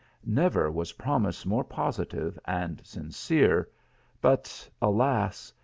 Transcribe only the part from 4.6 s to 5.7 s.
alas